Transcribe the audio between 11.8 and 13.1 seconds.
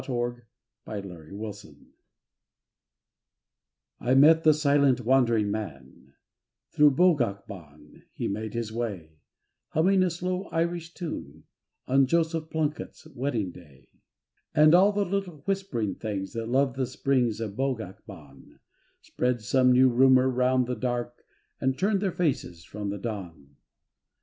On Joseph Plunkett's